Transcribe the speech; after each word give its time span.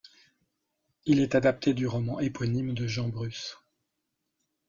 Il 1.05 1.19
est 1.19 1.35
adapté 1.35 1.75
du 1.75 1.85
roman 1.85 2.19
éponyme 2.19 2.73
de 2.73 2.87
Jean 2.87 3.07
Bruce. 3.07 3.59